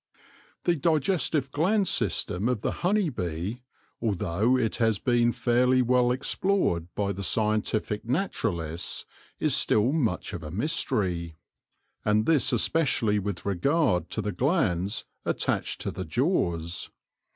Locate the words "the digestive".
0.63-1.51